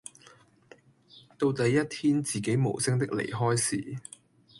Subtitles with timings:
[1.37, 3.97] 到底一天自己無聲的離開時